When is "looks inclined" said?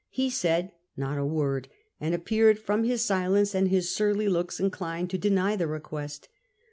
4.27-5.11